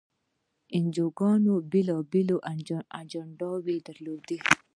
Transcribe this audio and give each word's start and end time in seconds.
انجیوګانې 0.77 1.55
بېلابېلې 1.71 2.37
اجنډاوې 3.01 3.73
یې 3.77 3.83
درلودې. 3.87 4.37